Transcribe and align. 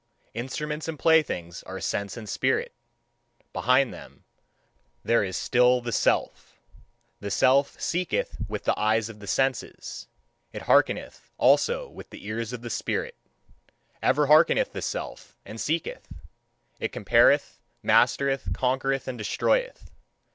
Instruments 0.33 0.87
and 0.87 0.97
playthings 0.97 1.61
are 1.61 1.79
sense 1.79 2.17
and 2.17 2.27
spirit: 2.27 2.73
behind 3.53 3.93
them 3.93 4.23
there 5.03 5.23
is 5.23 5.37
still 5.37 5.79
the 5.79 5.91
Self. 5.91 6.57
The 7.19 7.29
Self 7.29 7.79
seeketh 7.79 8.37
with 8.49 8.63
the 8.63 8.73
eyes 8.79 9.09
of 9.09 9.19
the 9.19 9.27
senses, 9.27 10.07
it 10.53 10.63
hearkeneth 10.63 11.29
also 11.37 11.87
with 11.87 12.09
the 12.09 12.25
ears 12.25 12.51
of 12.51 12.63
the 12.63 12.71
spirit. 12.71 13.13
Ever 14.01 14.25
hearkeneth 14.25 14.71
the 14.71 14.81
Self, 14.81 15.37
and 15.45 15.61
seeketh; 15.61 16.11
it 16.79 16.91
compareth, 16.91 17.59
mastereth, 17.83 18.53
conquereth, 18.55 19.07
and 19.07 19.19
destroyeth. 19.19 19.91